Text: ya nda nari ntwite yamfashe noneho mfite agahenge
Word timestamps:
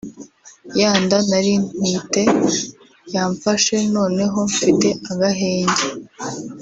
ya 0.79 0.91
nda 1.03 1.19
nari 1.29 1.53
ntwite 1.79 2.23
yamfashe 3.13 3.75
noneho 3.95 4.37
mfite 4.51 4.87
agahenge 5.11 5.83